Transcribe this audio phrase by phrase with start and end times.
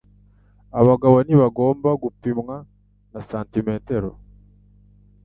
[0.79, 2.55] Abagabo ntibagomba gupimwa
[3.11, 4.11] na santimetero